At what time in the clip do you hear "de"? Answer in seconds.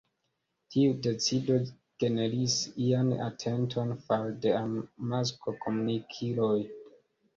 4.47-4.55